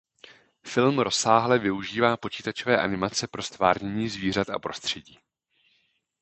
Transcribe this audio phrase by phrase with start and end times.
[0.63, 5.19] Film rozsáhle využívá počítačové animace pro ztvárnění zvířat a prostředí.